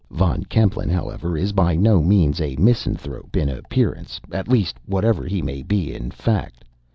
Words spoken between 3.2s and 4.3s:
in appearance,